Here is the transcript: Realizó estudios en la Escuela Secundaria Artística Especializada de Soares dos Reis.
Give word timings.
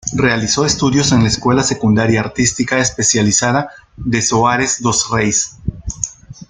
Realizó 0.15 0.65
estudios 0.65 1.11
en 1.11 1.21
la 1.21 1.29
Escuela 1.29 1.61
Secundaria 1.61 2.21
Artística 2.21 2.79
Especializada 2.79 3.69
de 3.95 4.23
Soares 4.23 4.81
dos 4.81 5.07
Reis. 5.11 5.59